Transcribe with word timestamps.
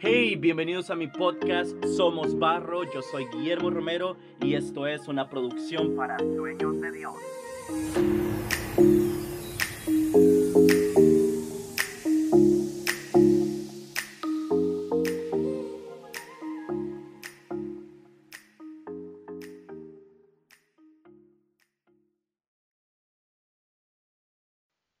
Hey, 0.00 0.36
bienvenidos 0.36 0.90
a 0.90 0.94
mi 0.94 1.08
podcast 1.08 1.72
Somos 1.96 2.38
Barro. 2.38 2.84
Yo 2.84 3.02
soy 3.02 3.26
Guillermo 3.32 3.68
Romero 3.68 4.16
y 4.40 4.54
esto 4.54 4.86
es 4.86 5.08
una 5.08 5.28
producción 5.28 5.96
para 5.96 6.16
Sueños 6.20 6.80
de 6.80 6.92
Dios. 6.92 7.16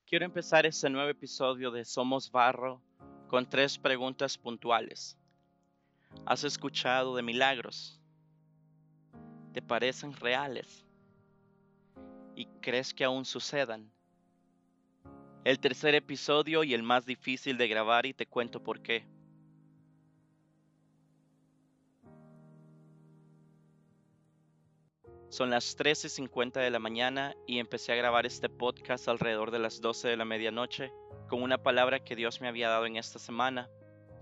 Quiero 0.06 0.24
empezar 0.24 0.66
este 0.66 0.90
nuevo 0.90 1.08
episodio 1.08 1.70
de 1.70 1.84
Somos 1.84 2.32
Barro 2.32 2.82
con 3.28 3.48
tres 3.48 3.78
preguntas 3.78 4.36
puntuales. 4.38 5.16
¿Has 6.24 6.42
escuchado 6.44 7.14
de 7.14 7.22
milagros? 7.22 8.00
¿Te 9.52 9.62
parecen 9.62 10.14
reales? 10.14 10.84
¿Y 12.34 12.46
crees 12.60 12.92
que 12.94 13.04
aún 13.04 13.24
sucedan? 13.24 13.90
El 15.44 15.60
tercer 15.60 15.94
episodio 15.94 16.64
y 16.64 16.74
el 16.74 16.82
más 16.82 17.06
difícil 17.06 17.56
de 17.58 17.68
grabar 17.68 18.06
y 18.06 18.14
te 18.14 18.26
cuento 18.26 18.62
por 18.62 18.80
qué. 18.80 19.06
Son 25.30 25.50
las 25.50 25.76
13.50 25.76 26.54
de 26.54 26.70
la 26.70 26.78
mañana 26.78 27.36
y 27.46 27.58
empecé 27.58 27.92
a 27.92 27.96
grabar 27.96 28.24
este 28.24 28.48
podcast 28.48 29.08
alrededor 29.08 29.50
de 29.50 29.58
las 29.58 29.82
12 29.82 30.08
de 30.08 30.16
la 30.16 30.24
medianoche 30.24 30.90
con 31.28 31.42
una 31.42 31.58
palabra 31.58 32.02
que 32.02 32.16
Dios 32.16 32.40
me 32.40 32.48
había 32.48 32.70
dado 32.70 32.86
en 32.86 32.96
esta 32.96 33.18
semana 33.18 33.68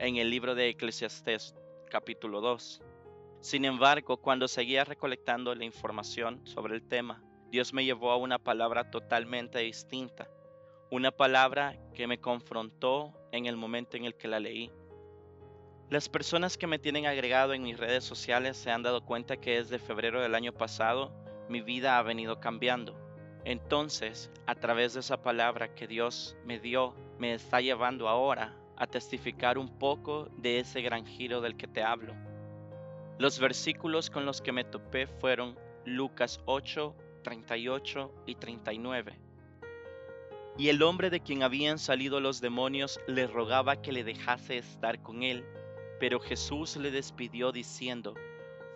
en 0.01 0.17
el 0.17 0.31
libro 0.31 0.57
de 0.57 0.69
Eclesiastés 0.69 1.55
capítulo 1.89 2.41
2. 2.41 2.83
Sin 3.41 3.65
embargo, 3.65 4.17
cuando 4.17 4.49
seguía 4.49 4.85
recolectando 4.85 5.55
la 5.55 5.65
información 5.65 6.45
sobre 6.45 6.75
el 6.75 6.83
tema, 6.83 7.23
Dios 7.51 7.73
me 7.73 7.85
llevó 7.85 8.11
a 8.11 8.17
una 8.17 8.41
palabra 8.41 8.91
totalmente 8.91 9.61
distinta, 9.61 10.29
una 10.91 11.13
palabra 11.13 11.79
que 11.95 12.09
me 12.09 12.19
confrontó 12.19 13.13
en 13.31 13.47
el 13.47 13.57
momento 13.57 13.97
en 13.97 14.07
el 14.07 14.17
que 14.17 14.27
la 14.27 14.41
leí. 14.41 14.73
Las 15.89 16.09
personas 16.09 16.59
que 16.59 16.67
me 16.67 16.81
tienen 16.81 17.07
agregado 17.07 17.53
en 17.53 17.63
mis 17.63 17.79
redes 17.79 18.03
sociales 18.03 18.57
se 18.57 18.73
han 18.73 18.83
dado 18.83 19.05
cuenta 19.05 19.37
que 19.37 19.59
desde 19.59 19.79
febrero 19.79 20.21
del 20.21 20.35
año 20.35 20.53
pasado 20.53 21.13
mi 21.49 21.61
vida 21.61 21.97
ha 21.97 22.03
venido 22.03 22.41
cambiando. 22.41 22.99
Entonces, 23.45 24.33
a 24.47 24.57
través 24.57 24.95
de 24.95 25.01
esa 25.01 25.23
palabra 25.23 25.77
que 25.77 25.87
Dios 25.87 26.37
me 26.45 26.59
dio, 26.59 26.93
me 27.21 27.35
está 27.35 27.61
llevando 27.61 28.09
ahora 28.09 28.57
a 28.77 28.89
testificar 28.89 29.59
un 29.59 29.79
poco 29.79 30.29
de 30.37 30.59
ese 30.59 30.83
gran 30.83 31.07
giro 31.07 31.41
del 31.41 31.57
que 31.57 31.69
te 31.69 31.85
hablo. 31.85 32.17
Los 33.19 33.39
versículos 33.39 34.11
con 34.11 34.27
los 34.27 34.41
que 34.41 34.51
me 34.51 34.65
topé 34.65 35.07
fueron 35.07 35.57
Lucas 35.85 36.41
8, 36.47 36.97
38 37.23 38.13
y 38.27 38.35
39. 38.35 39.21
Y 40.59 40.69
el 40.69 40.83
hombre 40.83 41.11
de 41.11 41.21
quien 41.21 41.45
habían 41.45 41.79
salido 41.79 42.19
los 42.19 42.41
demonios 42.41 42.99
le 43.07 43.29
rogaba 43.29 43.81
que 43.81 43.93
le 43.93 44.03
dejase 44.03 44.59
estar 44.59 45.01
con 45.01 45.23
él, 45.23 45.45
pero 45.99 46.21
Jesús 46.21 46.77
le 46.77 46.91
despidió 46.91 47.53
diciendo, 47.53 48.15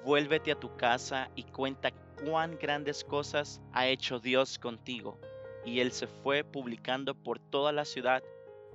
vuélvete 0.04 0.52
a 0.52 0.58
tu 0.58 0.74
casa 0.76 1.30
y 1.34 1.44
cuenta 1.44 1.90
cuán 2.24 2.58
grandes 2.58 3.04
cosas 3.04 3.60
ha 3.72 3.86
hecho 3.86 4.18
Dios 4.18 4.58
contigo. 4.58 5.18
Y 5.64 5.80
él 5.80 5.92
se 5.92 6.06
fue 6.06 6.44
publicando 6.44 7.14
por 7.14 7.38
toda 7.38 7.72
la 7.72 7.84
ciudad 7.84 8.22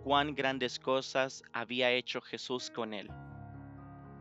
cuán 0.03 0.35
grandes 0.35 0.79
cosas 0.79 1.43
había 1.51 1.91
hecho 1.91 2.21
Jesús 2.21 2.69
con 2.69 2.93
él. 2.93 3.09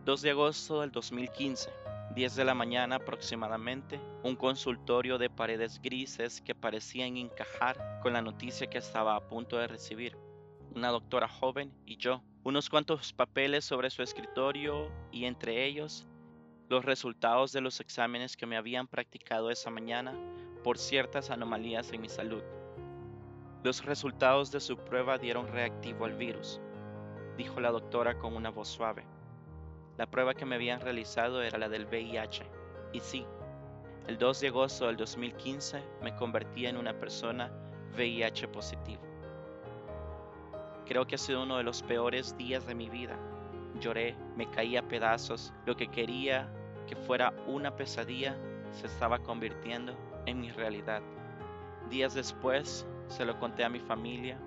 2 0.07 0.23
de 0.23 0.31
agosto 0.31 0.81
del 0.81 0.91
2015, 0.91 1.71
10 2.15 2.37
de 2.37 2.45
la 2.45 2.55
mañana 2.55 2.97
aproximadamente, 2.97 4.01
un 4.23 4.37
consultorio 4.37 5.19
de 5.19 5.29
paredes 5.29 5.81
grises 5.83 6.41
que 6.41 6.55
parecían 6.55 7.17
encajar 7.17 8.01
con 8.03 8.15
la 8.15 8.23
noticia 8.23 8.67
que 8.69 8.79
estaba 8.79 9.17
a 9.17 9.29
punto 9.29 9.59
de 9.59 9.67
recibir. 9.67 10.17
Una 10.75 10.89
doctora 10.89 11.29
joven 11.29 11.73
y 11.85 11.97
yo, 11.97 12.23
unos 12.45 12.69
cuantos 12.69 13.15
papeles 13.15 13.65
sobre 13.65 13.89
su 13.89 14.03
escritorio 14.03 14.93
y 15.11 15.25
entre 15.25 15.65
ellos 15.65 16.07
los 16.69 16.85
resultados 16.85 17.53
de 17.53 17.63
los 17.63 17.81
exámenes 17.81 18.37
que 18.37 18.47
me 18.47 18.59
habían 18.59 18.87
practicado 18.87 19.51
esa 19.51 19.71
mañana 19.71 20.15
por 20.63 20.77
ciertas 20.77 21.31
anomalías 21.31 21.91
en 21.93 22.03
mi 22.03 22.09
salud. 22.11 22.43
Los 23.63 23.85
resultados 23.87 24.53
de 24.53 24.61
su 24.61 24.77
prueba 24.77 25.17
dieron 25.17 25.49
reactivo 25.49 26.05
al 26.05 26.17
virus, 26.17 26.61
dijo 27.39 27.61
la 27.61 27.71
doctora 27.71 28.19
con 28.19 28.37
una 28.37 28.51
voz 28.51 28.69
suave. 28.69 29.07
La 29.97 30.07
prueba 30.07 30.35
que 30.35 30.45
me 30.45 30.57
habían 30.57 30.81
realizado 30.81 31.43
era 31.43 31.57
la 31.57 31.71
del 31.71 31.87
VIH. 31.87 32.45
Y 32.93 33.01
sí, 33.01 33.25
el 34.07 34.19
2 34.19 34.41
de 34.41 34.49
agosto 34.49 34.87
del 34.87 34.97
2015 34.97 35.83
me 36.03 36.15
convertí 36.15 36.67
en 36.67 36.77
una 36.77 36.93
persona 36.99 37.51
VIH 37.97 38.49
positivo. 38.49 39.14
Creo 40.87 41.07
que 41.07 41.15
ha 41.15 41.19
sido 41.19 41.43
uno 41.43 41.57
de 41.57 41.63
los 41.63 41.83
peores 41.83 42.37
días 42.37 42.67
de 42.67 42.75
mi 42.75 42.89
vida 42.89 43.19
Lloré, 43.81 44.15
me 44.37 44.49
caí 44.51 44.77
a 44.77 44.87
pedazos. 44.87 45.53
Lo 45.67 45.77
que 45.77 45.89
quería 45.89 46.49
que 46.87 46.95
fuera 46.95 47.33
una 47.47 47.75
pesadilla 47.75 48.37
se 48.71 48.87
estaba 48.87 49.19
convirtiendo 49.19 49.95
en 50.27 50.41
mi 50.41 50.51
realidad. 50.51 51.03
Días 51.91 52.15
después 52.15 52.87
se 53.09 53.25
lo 53.25 53.39
conté 53.39 53.65
a 53.65 53.69
mi 53.69 53.81
familia. 53.81 54.39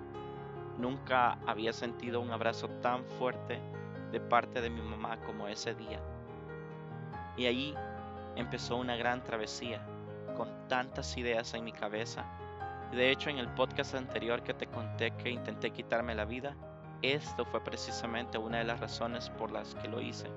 Nunca 0.78 1.38
había 1.46 1.72
sentido 1.72 2.20
un 2.20 2.30
abrazo 2.30 2.68
tan 2.80 3.04
fuerte 3.04 3.60
de 4.12 4.20
parte 4.20 4.60
de 4.62 4.70
mi 4.70 4.80
mamá 4.80 5.18
como 5.26 5.46
ese 5.46 5.74
día. 5.74 6.00
Y 7.36 7.46
allí 7.46 7.74
empezó 8.36 8.76
una 8.76 8.96
gran 8.96 9.22
travesía, 9.22 9.84
con 10.36 10.48
tantas 10.68 11.16
ideas 11.16 11.52
en 11.54 11.64
mi 11.64 11.72
cabeza. 11.72 12.24
De 12.92 13.10
hecho, 13.10 13.28
en 13.28 13.38
el 13.38 13.48
podcast 13.48 13.94
anterior 13.94 14.42
que 14.42 14.54
te 14.54 14.66
conté 14.66 15.10
que 15.12 15.30
intenté 15.30 15.70
quitarme 15.70 16.14
la 16.14 16.24
vida, 16.24 16.56
esto 17.02 17.44
fue 17.44 17.62
precisamente 17.62 18.38
una 18.38 18.58
de 18.58 18.64
las 18.64 18.80
razones 18.80 19.30
por 19.30 19.52
las 19.52 19.74
que 19.74 19.88
lo 19.88 20.00
hice. 20.00 20.28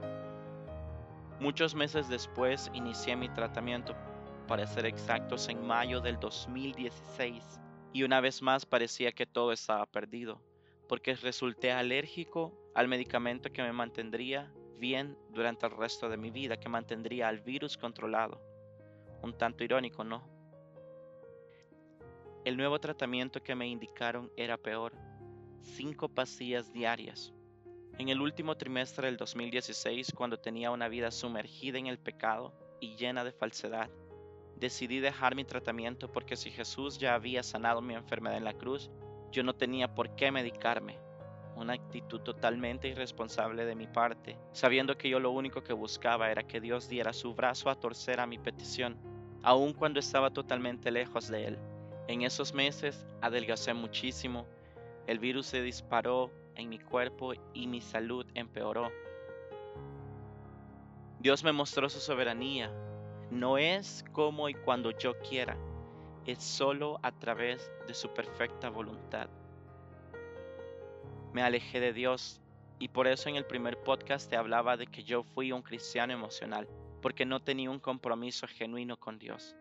Muchos 1.40 1.74
meses 1.74 2.08
después 2.10 2.70
inicié 2.74 3.16
mi 3.16 3.30
tratamiento, 3.30 3.96
para 4.48 4.68
ser 4.68 4.86
exactos 4.86 5.48
en 5.48 5.66
mayo 5.66 6.02
del 6.02 6.20
2016, 6.20 7.60
y 7.94 8.04
una 8.04 8.20
vez 8.20 8.42
más 8.42 8.66
parecía 8.66 9.14
que 9.14 9.26
todo 9.26 9.54
estaba 9.54 9.86
perdido, 9.86 10.42
porque 10.90 11.16
resulté 11.16 11.72
alérgico 11.72 12.54
al 12.76 12.90
medicamento 12.90 13.52
que 13.52 13.64
me 13.64 13.72
mantendría 13.72 14.52
bien 14.78 15.18
durante 15.30 15.66
el 15.68 15.72
resto 15.72 16.10
de 16.10 16.18
mi 16.18 16.32
vida, 16.32 16.58
que 16.58 16.68
mantendría 16.68 17.30
al 17.30 17.40
virus 17.40 17.78
controlado. 17.78 18.42
Un 19.22 19.38
tanto 19.38 19.64
irónico, 19.64 20.04
¿no? 20.04 20.41
El 22.44 22.58
nuevo 22.58 22.80
tratamiento 22.80 23.44
que 23.44 23.54
me 23.54 23.68
indicaron 23.68 24.32
era 24.36 24.58
peor 24.58 24.94
cinco 25.62 26.10
pastillas 26.10 26.74
diarias. 26.74 27.32
En 28.00 28.10
el 28.10 28.20
último 28.20 28.58
trimestre 28.58 29.06
del 29.06 29.18
2016, 29.18 30.12
cuando 30.16 30.40
tenía 30.40 30.72
una 30.72 30.88
vida 30.88 31.12
sumergida 31.12 31.78
en 31.78 31.86
el 31.86 32.00
pecado 32.00 32.52
y 32.80 32.96
llena 32.96 33.24
de 33.24 33.32
falsedad, 33.32 33.92
decidí 34.56 35.00
dejar 35.00 35.36
mi 35.36 35.46
tratamiento 35.46 36.12
porque 36.12 36.36
si 36.36 36.50
Jesús 36.50 36.98
ya 36.98 37.14
había 37.14 37.44
sanado 37.44 37.80
mi 37.80 37.94
enfermedad 37.94 38.38
en 38.38 38.46
la 38.46 38.56
cruz, 38.56 38.90
yo 39.32 39.44
no 39.44 39.54
tenía 39.54 39.94
por 39.94 40.16
qué 40.16 40.32
medicarme. 40.32 40.98
Una 41.56 41.74
actitud 41.74 42.22
totalmente 42.22 42.88
irresponsable 42.88 43.66
de 43.66 43.76
mi 43.76 43.86
parte, 43.86 44.36
sabiendo 44.52 44.98
que 44.98 45.10
yo 45.10 45.20
lo 45.20 45.30
único 45.30 45.64
que 45.64 45.74
buscaba 45.74 46.32
era 46.32 46.42
que 46.42 46.60
Dios 46.60 46.90
diera 46.90 47.14
su 47.14 47.36
brazo 47.36 47.70
a 47.70 47.80
torcer 47.80 48.20
a 48.20 48.26
mi 48.26 48.40
petición, 48.40 48.98
aun 49.44 49.74
cuando 49.74 50.00
estaba 50.00 50.32
totalmente 50.32 50.90
lejos 50.90 51.28
de 51.28 51.46
Él. 51.46 51.60
En 52.12 52.24
esos 52.24 52.54
meses 52.54 53.06
adelgacé 53.22 53.74
muchísimo 53.74 54.46
el 55.08 55.18
virus 55.18 55.46
se 55.46 55.62
disparó 55.62 56.30
en 56.56 56.68
mi 56.68 56.78
cuerpo 56.78 57.32
y 57.54 57.68
mi 57.68 57.80
salud 57.80 58.26
empeoró. 58.36 58.92
Dios 61.20 61.42
me 61.46 61.54
mostró 61.54 61.88
su 61.88 62.02
soberanía. 62.02 62.70
No 63.30 63.58
es 63.58 64.04
como 64.12 64.50
y 64.50 64.56
cuando 64.56 64.92
yo 64.92 65.18
quiera, 65.20 65.56
es 66.26 66.44
solo 66.44 67.00
a 67.02 67.14
través 67.14 67.72
de 67.88 67.94
su 67.94 68.10
perfecta 68.10 68.70
voluntad. 68.70 69.30
Me 71.32 71.44
alejé 71.44 71.80
de 71.80 71.94
Dios 71.94 72.42
y 72.78 72.90
por 72.90 73.08
eso 73.08 73.30
en 73.30 73.38
el 73.38 73.46
primer 73.46 73.82
podcast 73.82 74.30
te 74.30 74.36
hablaba 74.36 74.76
de 74.76 74.86
que 74.86 75.06
yo 75.06 75.24
fui 75.24 75.54
un 75.54 75.62
cristiano 75.62 76.12
emocional, 76.12 76.68
porque 77.02 77.26
no 77.26 77.40
tenía 77.40 77.72
un 77.72 77.80
compromiso 77.80 78.48
genuino 78.48 78.98
con 78.98 79.18
Dios. 79.18 79.56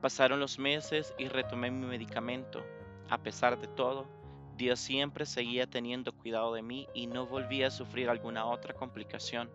Pasaron 0.00 0.40
los 0.40 0.58
meses 0.58 1.14
y 1.18 1.28
retomé 1.28 1.70
mi 1.70 1.86
medicamento, 1.86 2.64
a 3.08 3.18
pesar 3.18 3.58
de 3.58 3.68
todo, 3.68 4.06
Dios 4.56 4.80
siempre 4.80 5.26
seguía 5.26 5.66
teniendo 5.66 6.12
cuidado 6.12 6.54
de 6.54 6.62
mí 6.62 6.88
y 6.94 7.06
no 7.06 7.26
volvía 7.26 7.68
a 7.68 7.70
sufrir 7.70 8.08
alguna 8.08 8.46
otra 8.46 8.74
complicación. 8.74 9.50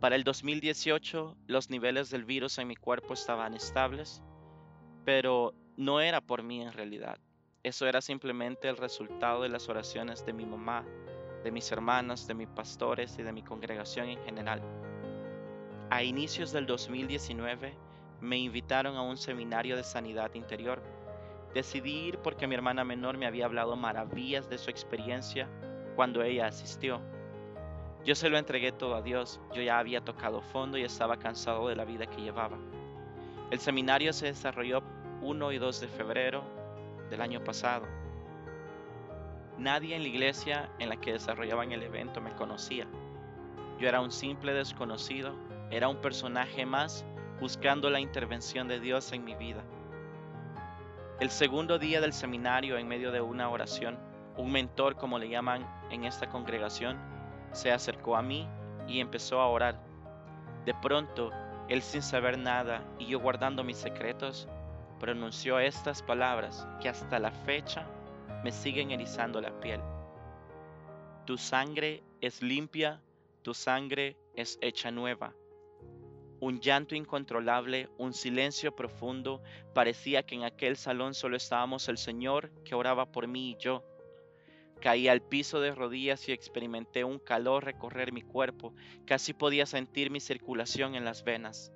Para 0.00 0.16
el 0.16 0.24
2018 0.24 1.36
los 1.46 1.70
niveles 1.70 2.10
del 2.10 2.24
virus 2.24 2.58
en 2.58 2.68
mi 2.68 2.76
cuerpo 2.76 3.14
estaban 3.14 3.54
estables, 3.54 4.22
pero 5.04 5.54
no 5.76 6.00
era 6.00 6.20
por 6.20 6.42
mí 6.42 6.62
en 6.62 6.72
realidad. 6.72 7.18
Eso 7.62 7.86
era 7.86 8.00
simplemente 8.00 8.68
el 8.68 8.76
resultado 8.76 9.42
de 9.42 9.48
las 9.48 9.68
oraciones 9.68 10.24
de 10.24 10.32
mi 10.32 10.44
mamá, 10.44 10.84
de 11.42 11.50
mis 11.50 11.72
hermanas, 11.72 12.26
de 12.26 12.34
mis 12.34 12.48
pastores 12.48 13.18
y 13.18 13.22
de 13.22 13.32
mi 13.32 13.42
congregación 13.42 14.08
en 14.08 14.22
general. 14.22 14.62
A 15.90 16.02
inicios 16.02 16.52
del 16.52 16.66
2019 16.66 17.85
me 18.20 18.38
invitaron 18.38 18.96
a 18.96 19.02
un 19.02 19.16
seminario 19.16 19.76
de 19.76 19.84
sanidad 19.84 20.34
interior. 20.34 20.82
Decidí 21.54 22.08
ir 22.08 22.18
porque 22.18 22.46
mi 22.46 22.54
hermana 22.54 22.84
menor 22.84 23.16
me 23.16 23.26
había 23.26 23.46
hablado 23.46 23.76
maravillas 23.76 24.48
de 24.48 24.58
su 24.58 24.70
experiencia 24.70 25.48
cuando 25.94 26.22
ella 26.22 26.46
asistió. 26.46 27.00
Yo 28.04 28.14
se 28.14 28.28
lo 28.28 28.38
entregué 28.38 28.72
todo 28.72 28.94
a 28.94 29.02
Dios, 29.02 29.40
yo 29.52 29.62
ya 29.62 29.78
había 29.78 30.00
tocado 30.00 30.40
fondo 30.40 30.78
y 30.78 30.84
estaba 30.84 31.18
cansado 31.18 31.68
de 31.68 31.76
la 31.76 31.84
vida 31.84 32.06
que 32.06 32.22
llevaba. 32.22 32.56
El 33.50 33.58
seminario 33.58 34.12
se 34.12 34.26
desarrolló 34.26 34.82
1 35.22 35.52
y 35.52 35.58
2 35.58 35.80
de 35.80 35.88
febrero 35.88 36.44
del 37.10 37.20
año 37.20 37.42
pasado. 37.42 37.86
Nadie 39.58 39.96
en 39.96 40.02
la 40.02 40.08
iglesia 40.08 40.70
en 40.78 40.88
la 40.88 40.96
que 40.96 41.12
desarrollaban 41.12 41.72
el 41.72 41.82
evento 41.82 42.20
me 42.20 42.34
conocía. 42.34 42.86
Yo 43.80 43.88
era 43.88 44.00
un 44.00 44.10
simple 44.10 44.52
desconocido, 44.52 45.34
era 45.70 45.88
un 45.88 45.96
personaje 45.96 46.66
más 46.66 47.04
buscando 47.40 47.90
la 47.90 48.00
intervención 48.00 48.68
de 48.68 48.80
Dios 48.80 49.12
en 49.12 49.24
mi 49.24 49.34
vida. 49.34 49.62
El 51.20 51.30
segundo 51.30 51.78
día 51.78 52.00
del 52.00 52.12
seminario, 52.12 52.76
en 52.78 52.88
medio 52.88 53.10
de 53.10 53.20
una 53.20 53.48
oración, 53.48 53.98
un 54.36 54.52
mentor, 54.52 54.96
como 54.96 55.18
le 55.18 55.28
llaman 55.28 55.66
en 55.90 56.04
esta 56.04 56.28
congregación, 56.28 56.98
se 57.52 57.72
acercó 57.72 58.16
a 58.16 58.22
mí 58.22 58.46
y 58.86 59.00
empezó 59.00 59.40
a 59.40 59.48
orar. 59.48 59.80
De 60.64 60.74
pronto, 60.74 61.30
él 61.68 61.82
sin 61.82 62.02
saber 62.02 62.38
nada 62.38 62.82
y 62.98 63.06
yo 63.06 63.18
guardando 63.18 63.64
mis 63.64 63.78
secretos, 63.78 64.48
pronunció 65.00 65.58
estas 65.58 66.02
palabras 66.02 66.66
que 66.80 66.88
hasta 66.88 67.18
la 67.18 67.30
fecha 67.30 67.86
me 68.44 68.52
siguen 68.52 68.90
erizando 68.90 69.40
la 69.40 69.58
piel. 69.60 69.80
Tu 71.24 71.36
sangre 71.36 72.02
es 72.20 72.42
limpia, 72.42 73.00
tu 73.42 73.54
sangre 73.54 74.16
es 74.34 74.58
hecha 74.60 74.90
nueva. 74.90 75.32
Un 76.46 76.60
llanto 76.60 76.94
incontrolable, 76.94 77.88
un 77.98 78.14
silencio 78.14 78.70
profundo, 78.70 79.42
parecía 79.74 80.22
que 80.22 80.36
en 80.36 80.44
aquel 80.44 80.76
salón 80.76 81.12
solo 81.12 81.36
estábamos 81.36 81.88
el 81.88 81.98
Señor 81.98 82.52
que 82.62 82.76
oraba 82.76 83.10
por 83.10 83.26
mí 83.26 83.50
y 83.50 83.56
yo. 83.56 83.82
Caí 84.80 85.08
al 85.08 85.22
piso 85.22 85.58
de 85.58 85.74
rodillas 85.74 86.28
y 86.28 86.32
experimenté 86.32 87.02
un 87.02 87.18
calor 87.18 87.64
recorrer 87.64 88.12
mi 88.12 88.22
cuerpo, 88.22 88.72
casi 89.06 89.32
podía 89.32 89.66
sentir 89.66 90.12
mi 90.12 90.20
circulación 90.20 90.94
en 90.94 91.04
las 91.04 91.24
venas. 91.24 91.72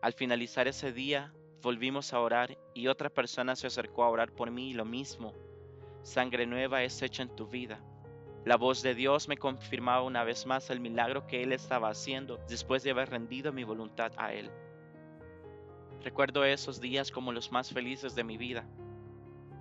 Al 0.00 0.14
finalizar 0.14 0.66
ese 0.66 0.94
día, 0.94 1.34
volvimos 1.60 2.14
a 2.14 2.20
orar 2.20 2.56
y 2.72 2.86
otra 2.86 3.10
persona 3.10 3.56
se 3.56 3.66
acercó 3.66 4.04
a 4.04 4.08
orar 4.08 4.32
por 4.32 4.50
mí 4.50 4.70
y 4.70 4.72
lo 4.72 4.86
mismo. 4.86 5.34
Sangre 6.02 6.46
nueva 6.46 6.82
es 6.82 7.02
hecha 7.02 7.22
en 7.22 7.36
tu 7.36 7.46
vida. 7.46 7.78
La 8.44 8.56
voz 8.56 8.82
de 8.82 8.94
Dios 8.94 9.26
me 9.26 9.38
confirmaba 9.38 10.02
una 10.02 10.22
vez 10.22 10.44
más 10.44 10.68
el 10.68 10.78
milagro 10.78 11.26
que 11.26 11.42
Él 11.42 11.52
estaba 11.52 11.88
haciendo 11.88 12.38
después 12.46 12.82
de 12.82 12.90
haber 12.90 13.08
rendido 13.08 13.54
mi 13.54 13.64
voluntad 13.64 14.12
a 14.18 14.34
Él. 14.34 14.50
Recuerdo 16.02 16.44
esos 16.44 16.78
días 16.78 17.10
como 17.10 17.32
los 17.32 17.50
más 17.50 17.72
felices 17.72 18.14
de 18.14 18.22
mi 18.22 18.36
vida. 18.36 18.68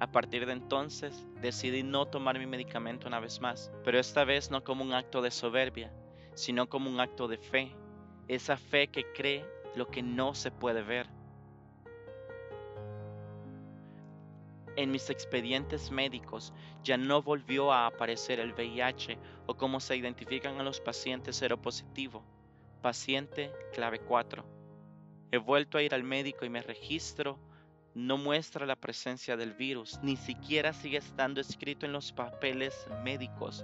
A 0.02 0.12
partir 0.12 0.46
de 0.46 0.52
entonces 0.52 1.26
decidí 1.40 1.82
no 1.82 2.08
tomar 2.08 2.38
mi 2.38 2.46
medicamento 2.46 3.08
una 3.08 3.22
vez 3.22 3.40
más, 3.40 3.72
pero 3.86 3.98
esta 3.98 4.26
vez 4.26 4.52
no 4.52 4.66
como 4.66 4.84
un 4.84 4.92
acto 4.92 5.22
de 5.22 5.32
soberbia, 5.32 5.94
sino 6.34 6.68
como 6.68 6.90
un 6.90 7.00
acto 7.00 7.30
de 7.30 7.38
fe, 7.38 7.74
esa 8.28 8.58
fe 8.58 8.90
que 8.90 9.14
cree 9.14 9.46
lo 9.76 9.88
que 9.88 10.04
no 10.04 10.36
se 10.36 10.52
puede 10.52 10.82
ver. 10.82 11.08
En 14.76 14.90
mis 14.90 15.12
expedientes 15.12 15.92
médicos 15.92 16.52
ya 16.84 16.98
no 16.98 17.22
volvió 17.22 17.72
a 17.72 17.86
aparecer 17.86 18.40
el 18.40 18.54
VIH 18.54 19.20
o 19.46 19.56
como 19.56 19.80
se 19.80 19.96
identifican 19.96 20.60
a 20.60 20.64
los 20.64 20.82
pacientes 20.82 21.36
seropositivo, 21.36 22.24
paciente 22.82 23.52
clave 23.72 24.00
4. 24.00 24.44
He 25.32 25.38
vuelto 25.38 25.78
a 25.78 25.84
ir 25.84 25.94
al 25.94 26.04
médico 26.04 26.46
y 26.46 26.50
me 26.50 26.64
registro 26.64 27.40
no 27.94 28.18
muestra 28.18 28.66
la 28.66 28.76
presencia 28.76 29.38
del 29.38 29.54
virus, 29.54 30.00
ni 30.02 30.18
siquiera 30.18 30.74
sigue 30.74 30.98
estando 30.98 31.40
escrito 31.40 31.86
en 31.86 31.94
los 31.94 32.12
papeles 32.12 32.88
médicos. 33.04 33.64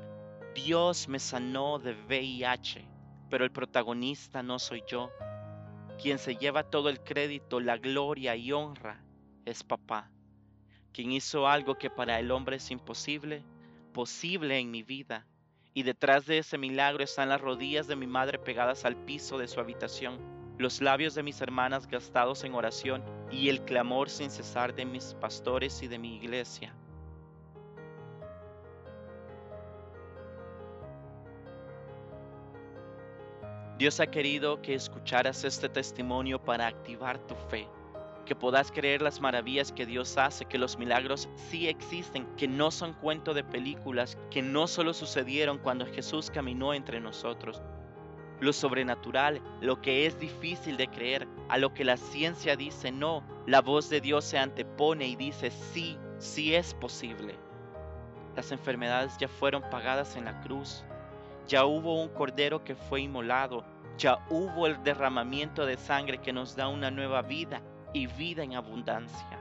Dios 0.54 1.08
me 1.08 1.18
sanó 1.18 1.80
de 1.80 1.94
VIH, 1.94 2.88
pero 3.32 3.44
el 3.44 3.52
protagonista 3.52 4.44
no 4.44 4.60
soy 4.60 4.84
yo. 4.88 5.10
Quien 6.00 6.20
se 6.20 6.36
lleva 6.36 6.70
todo 6.70 6.90
el 6.90 7.00
crédito, 7.04 7.60
la 7.60 7.78
gloria 7.78 8.36
y 8.36 8.52
honra 8.52 9.04
es 9.46 9.64
papá 9.64 10.12
quien 11.00 11.14
hizo 11.14 11.48
algo 11.48 11.76
que 11.76 11.90
para 11.90 12.20
el 12.20 12.30
hombre 12.30 12.58
es 12.58 12.72
imposible, 12.72 13.42
posible 13.94 14.60
en 14.60 14.70
mi 14.70 14.84
vida. 14.84 15.26
Y 15.74 15.84
detrás 15.84 16.26
de 16.26 16.40
ese 16.40 16.58
milagro 16.58 17.06
están 17.06 17.30
las 17.30 17.40
rodillas 17.40 17.88
de 17.88 17.96
mi 17.96 18.06
madre 18.06 18.38
pegadas 18.38 18.84
al 18.84 18.98
piso 18.98 19.38
de 19.38 19.48
su 19.48 19.62
habitación, 19.62 20.20
los 20.58 20.82
labios 20.82 21.16
de 21.16 21.24
mis 21.24 21.40
hermanas 21.40 21.88
gastados 21.88 22.44
en 22.44 22.54
oración 22.54 23.02
y 23.32 23.48
el 23.48 23.64
clamor 23.64 24.10
sin 24.10 24.30
cesar 24.30 24.76
de 24.76 24.84
mis 24.84 25.14
pastores 25.14 25.82
y 25.82 25.88
de 25.88 26.00
mi 26.00 26.18
iglesia. 26.18 26.76
Dios 33.78 34.02
ha 34.02 34.08
querido 34.08 34.62
que 34.62 34.74
escucharas 34.74 35.46
este 35.46 35.70
testimonio 35.70 36.44
para 36.44 36.68
activar 36.68 37.18
tu 37.20 37.36
fe 37.36 37.70
que 38.26 38.36
puedas 38.36 38.72
creer 38.72 39.02
las 39.02 39.22
maravillas 39.22 39.72
que 39.72 39.86
Dios 39.86 40.18
hace, 40.18 40.46
que 40.46 40.58
los 40.58 40.78
milagros 40.78 41.30
sí 41.36 41.68
existen, 41.68 42.26
que 42.38 42.48
no 42.48 42.72
son 42.72 42.94
cuento 42.94 43.34
de 43.34 43.44
películas, 43.44 44.18
que 44.30 44.42
no 44.42 44.68
solo 44.68 44.94
sucedieron 44.94 45.58
cuando 45.58 45.86
Jesús 45.86 46.30
caminó 46.30 46.74
entre 46.74 47.00
nosotros. 47.00 47.62
Lo 48.40 48.54
sobrenatural, 48.54 49.42
lo 49.62 49.82
que 49.82 50.06
es 50.06 50.20
difícil 50.20 50.78
de 50.78 50.88
creer, 50.88 51.28
a 51.50 51.58
lo 51.58 51.74
que 51.74 51.84
la 51.84 51.98
ciencia 51.98 52.56
dice 52.56 52.92
no, 52.92 53.24
la 53.46 53.62
voz 53.62 53.90
de 53.90 54.00
Dios 54.02 54.24
se 54.26 54.38
antepone 54.38 55.08
y 55.08 55.16
dice 55.16 55.52
sí, 55.52 55.98
sí 56.20 56.56
es 56.56 56.74
posible. 56.74 57.36
Las 58.36 58.52
enfermedades 58.52 59.18
ya 59.18 59.28
fueron 59.28 59.64
pagadas 59.70 60.16
en 60.16 60.26
la 60.26 60.40
cruz, 60.42 60.86
ya 61.48 61.66
hubo 61.66 62.02
un 62.02 62.10
cordero 62.10 62.64
que 62.64 62.76
fue 62.76 63.02
inmolado, 63.02 63.66
ya 63.98 64.26
hubo 64.30 64.68
el 64.68 64.82
derramamiento 64.84 65.66
de 65.66 65.78
sangre 65.78 66.20
que 66.20 66.32
nos 66.32 66.56
da 66.56 66.70
una 66.70 66.90
nueva 66.92 67.22
vida 67.22 67.62
y 67.94 68.08
vida 68.08 68.44
en 68.44 68.56
abundancia. 68.56 69.40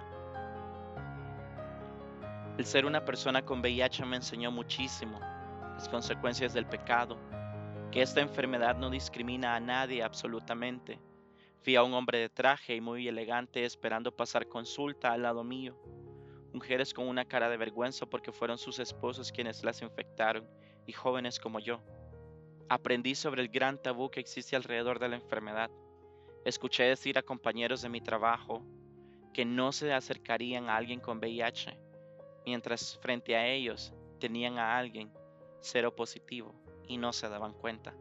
El 2.57 2.65
ser 2.65 2.87
una 2.87 3.05
persona 3.05 3.45
con 3.45 3.61
VIH 3.61 4.05
me 4.05 4.17
enseñó 4.17 4.51
muchísimo 4.51 5.21
las 5.21 5.89
consecuencias 5.89 6.55
del 6.55 6.67
pecado, 6.67 7.17
que 7.93 8.03
esta 8.03 8.21
enfermedad 8.21 8.77
no 8.77 8.91
discrimina 8.91 9.55
a 9.55 9.61
nadie 9.61 10.03
absolutamente. 10.03 10.99
Vi 11.65 11.77
a 11.77 11.83
un 11.83 11.95
hombre 11.95 12.19
de 12.19 12.29
traje 12.29 12.75
y 12.75 12.81
muy 12.81 13.07
elegante 13.07 13.65
esperando 13.65 14.11
pasar 14.11 14.49
consulta 14.49 15.13
al 15.13 15.23
lado 15.23 15.45
mío. 15.45 15.77
Mujeres 16.53 16.93
con 16.93 17.07
una 17.07 17.27
cara 17.27 17.49
de 17.49 17.59
vergüenza 17.59 18.07
porque 18.07 18.33
fueron 18.33 18.59
sus 18.59 18.79
esposos 18.79 19.31
quienes 19.31 19.63
las 19.63 19.83
infectaron 19.83 20.49
y 20.87 20.93
jóvenes 20.93 21.39
como 21.39 21.61
yo. 21.61 21.81
Aprendí 22.69 23.15
sobre 23.15 23.43
el 23.43 23.49
gran 23.49 23.81
tabú 23.81 24.11
que 24.11 24.21
existe 24.21 24.57
alrededor 24.57 24.99
de 24.99 25.11
la 25.11 25.17
enfermedad 25.17 25.71
Escuché 26.49 26.85
decir 26.85 27.19
a 27.19 27.23
compañeros 27.23 27.83
de 27.83 27.91
mi 27.91 28.01
trabajo 28.01 28.63
que 29.35 29.45
no 29.45 29.71
se 29.71 29.93
acercarían 29.93 30.71
a 30.71 30.77
alguien 30.77 30.99
con 30.99 31.19
VIH, 31.19 31.79
mientras 32.47 32.99
frente 33.03 33.37
a 33.37 33.47
ellos 33.47 33.93
tenían 34.19 34.57
a 34.57 34.79
alguien 34.79 35.13
cero 35.61 35.95
positivo 35.95 36.55
y 36.87 36.97
no 36.97 37.13
se 37.13 37.29
daban 37.29 37.53
cuenta. 37.53 37.95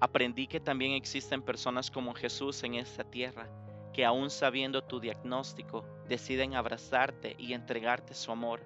Aprendí 0.00 0.46
que 0.46 0.60
también 0.60 0.92
existen 0.92 1.42
personas 1.42 1.90
como 1.90 2.14
Jesús 2.14 2.62
en 2.62 2.76
esta 2.76 3.04
tierra, 3.04 3.50
que 3.92 4.06
aún 4.06 4.30
sabiendo 4.30 4.82
tu 4.82 4.98
diagnóstico, 4.98 5.84
deciden 6.08 6.54
abrazarte 6.54 7.36
y 7.38 7.52
entregarte 7.52 8.14
su 8.14 8.32
amor. 8.32 8.62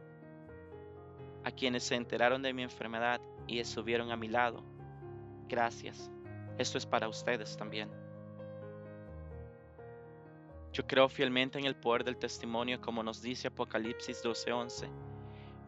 A 1.43 1.51
quienes 1.51 1.83
se 1.83 1.97
enteraron 1.97 2.41
de 2.41 2.53
mi 2.53 2.63
enfermedad 2.63 3.21
y 3.49 3.59
estuvieron 3.59 4.13
a 4.13 4.17
mi 4.17 4.29
lado, 4.29 4.63
gracias. 5.49 6.09
Esto 6.57 6.79
es 6.79 6.87
para 6.87 7.09
ustedes 7.09 7.57
también. 7.57 7.91
Yo 10.73 10.87
creo 10.87 11.09
fielmente 11.09 11.59
en 11.59 11.65
el 11.65 11.75
poder 11.75 12.05
del 12.05 12.17
testimonio 12.17 12.81
como 12.81 13.03
nos 13.03 13.21
dice 13.21 13.49
Apocalipsis 13.49 14.23
12:11, 14.23 14.89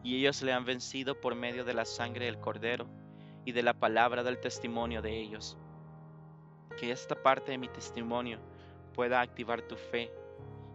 y 0.01 0.17
ellos 0.17 0.41
le 0.41 0.53
han 0.53 0.63
vencido 0.63 1.19
por 1.19 1.35
medio 1.35 1.65
de 1.65 1.73
la 1.73 1.83
sangre 1.83 2.25
del 2.25 2.39
cordero 2.39 2.87
y 3.43 3.51
de 3.51 3.63
la 3.63 3.73
palabra 3.73 4.23
del 4.23 4.39
testimonio 4.39 5.01
de 5.01 5.19
ellos. 5.19 5.57
Que 6.77 6.91
esta 6.91 7.21
parte 7.21 7.51
de 7.51 7.57
mi 7.57 7.67
testimonio 7.67 8.39
pueda 8.93 9.19
activar 9.19 9.61
tu 9.61 9.75
fe 9.75 10.09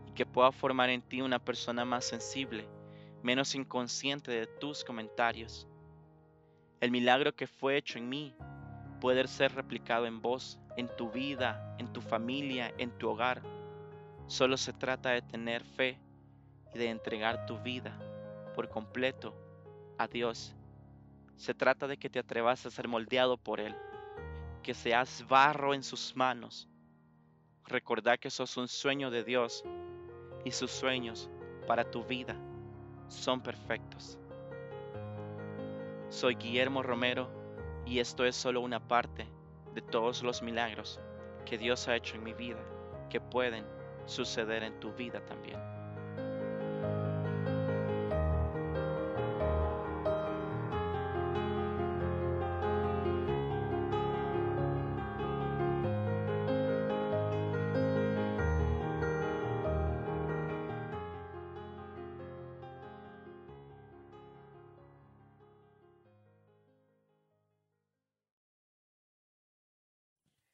y 0.07 0.13
que 0.13 0.27
pueda 0.27 0.53
formar 0.53 0.91
en 0.91 1.01
ti 1.01 1.23
una 1.23 1.39
persona 1.39 1.87
más 1.87 2.05
sensible, 2.05 2.69
menos 3.23 3.55
inconsciente 3.55 4.31
de 4.31 4.47
tus 4.47 4.85
comentarios. 4.85 5.67
El 6.81 6.91
milagro 6.91 7.35
que 7.35 7.47
fue 7.47 7.79
hecho 7.79 7.97
en 7.97 8.11
mí 8.11 8.35
puede 9.01 9.27
ser 9.27 9.55
replicado 9.55 10.05
en 10.05 10.21
vos, 10.21 10.59
en 10.77 10.87
tu 10.97 11.11
vida, 11.11 11.75
en 11.79 11.91
tu 11.95 12.03
familia, 12.03 12.75
en 12.77 12.91
tu 12.99 13.09
hogar 13.09 13.43
Solo 14.29 14.59
se 14.59 14.75
trata 14.75 15.11
de 15.11 15.23
tener 15.23 15.65
fe 15.65 15.99
y 16.75 16.79
de 16.79 16.91
entregar 16.91 17.47
tu 17.47 17.59
vida 17.61 17.99
por 18.55 18.69
completo 18.69 19.35
a 19.97 20.07
Dios. 20.07 20.55
Se 21.37 21.55
trata 21.55 21.87
de 21.87 21.97
que 21.97 22.11
te 22.11 22.19
atrevas 22.19 22.67
a 22.67 22.71
ser 22.71 22.89
moldeado 22.89 23.39
por 23.39 23.59
Él, 23.59 23.75
que 24.63 24.75
seas 24.75 25.27
barro 25.27 25.73
en 25.73 25.83
sus 25.83 26.15
manos. 26.15 26.69
Recordá 27.65 28.19
que 28.19 28.29
sos 28.29 28.59
un 28.59 28.69
sueño 28.69 29.11
de 29.11 29.25
Dios 29.25 29.65
y 30.45 30.51
sus 30.51 30.71
sueños 30.73 31.31
para 31.67 31.91
tu 31.91 32.05
vida 32.05 32.37
son 33.09 33.41
perfectos. 33.41 34.19
Soy 36.11 36.35
Guillermo 36.35 36.83
Romero 36.83 37.31
y 37.87 37.99
esto 37.99 38.27
es 38.27 38.37
solo 38.37 38.61
una 38.61 38.87
parte 38.87 39.27
de 39.75 39.81
todos 39.81 40.23
los 40.23 40.43
milagros 40.43 41.01
que 41.47 41.57
Dios 41.57 41.89
ha 41.89 41.97
hecho 41.97 42.17
en 42.17 42.25
mi 42.25 42.35
vida 42.35 42.61
que 43.09 43.23
pueden 43.23 43.78
suceder 44.09 44.63
en 44.63 44.81
tu 44.81 44.93
vida 44.93 45.21
también. 45.25 45.78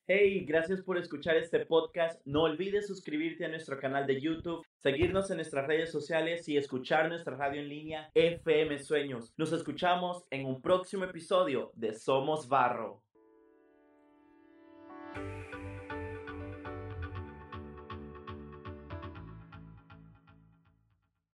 Hey, 0.07 0.45
gracias 0.45 0.83
por 0.83 0.99
escuchar 0.99 1.39
este 1.39 1.65
podcast. 1.65 2.21
No 2.27 2.43
olvides 2.43 2.89
suscribirte 2.89 3.47
a 3.47 3.49
nuestro 3.49 3.81
canal 3.81 4.07
de 4.07 4.21
YouTube, 4.21 4.63
seguirnos 4.77 5.31
en 5.31 5.37
nuestras 5.37 5.67
redes 5.67 5.91
sociales 5.91 6.47
y 6.47 6.59
escuchar 6.59 7.09
nuestra 7.09 7.35
radio 7.39 7.63
en 7.63 7.71
línea 7.71 8.11
FM 8.13 8.81
Sueños. 8.81 9.33
Nos 9.39 9.53
escuchamos 9.53 10.27
en 10.31 10.45
un 10.45 10.61
próximo 10.61 11.05
episodio 11.05 11.73
de 11.75 11.95
Somos 11.95 12.49
Barro. 12.49 13.04